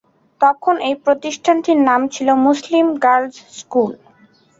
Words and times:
তখন 0.41 0.75
এই 0.87 0.95
প্রতিষ্ঠানটির 1.05 1.79
নাম 1.89 2.01
ছিল 2.13 2.27
মুসলিম 2.45 2.85
গার্লস 3.03 3.37
স্কুল। 3.59 3.91